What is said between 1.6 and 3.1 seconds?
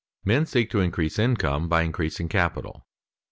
by increasing capital.